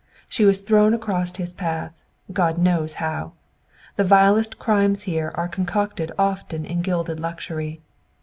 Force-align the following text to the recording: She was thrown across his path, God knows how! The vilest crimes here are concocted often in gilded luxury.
She 0.27 0.45
was 0.45 0.61
thrown 0.61 0.95
across 0.95 1.35
his 1.37 1.53
path, 1.53 2.01
God 2.33 2.57
knows 2.57 2.95
how! 2.95 3.33
The 3.97 4.03
vilest 4.03 4.57
crimes 4.57 5.03
here 5.03 5.31
are 5.35 5.47
concocted 5.47 6.11
often 6.17 6.65
in 6.65 6.81
gilded 6.81 7.19
luxury. 7.19 7.81